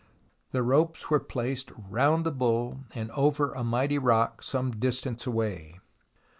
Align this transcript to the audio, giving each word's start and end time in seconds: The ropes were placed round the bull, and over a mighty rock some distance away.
The 0.49 0.63
ropes 0.63 1.11
were 1.11 1.19
placed 1.19 1.71
round 1.77 2.25
the 2.25 2.31
bull, 2.31 2.79
and 2.95 3.11
over 3.11 3.53
a 3.53 3.63
mighty 3.63 3.99
rock 3.99 4.41
some 4.41 4.71
distance 4.71 5.27
away. 5.27 5.79